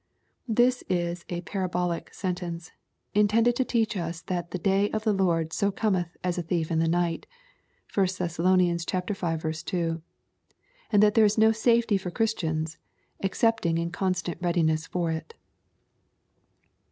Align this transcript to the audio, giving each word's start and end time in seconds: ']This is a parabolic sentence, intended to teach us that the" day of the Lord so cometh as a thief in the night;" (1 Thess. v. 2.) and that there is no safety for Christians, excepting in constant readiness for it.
']This 0.63 0.83
is 0.89 1.25
a 1.29 1.41
parabolic 1.41 2.11
sentence, 2.11 2.71
intended 3.13 3.55
to 3.57 3.63
teach 3.63 3.95
us 3.95 4.23
that 4.23 4.49
the" 4.49 4.57
day 4.69 4.89
of 4.89 5.03
the 5.03 5.13
Lord 5.13 5.53
so 5.53 5.69
cometh 5.71 6.17
as 6.23 6.39
a 6.39 6.41
thief 6.41 6.71
in 6.71 6.79
the 6.79 6.87
night;" 6.87 7.27
(1 7.93 8.07
Thess. 8.07 8.37
v. 8.37 9.55
2.) 9.63 10.01
and 10.91 11.03
that 11.03 11.13
there 11.13 11.23
is 11.25 11.37
no 11.37 11.51
safety 11.51 11.99
for 11.99 12.09
Christians, 12.09 12.79
excepting 13.21 13.77
in 13.77 13.91
constant 13.91 14.39
readiness 14.41 14.87
for 14.87 15.11
it. 15.11 15.35